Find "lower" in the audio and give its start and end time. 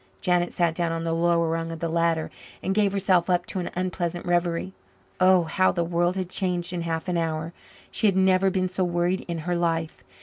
1.13-1.47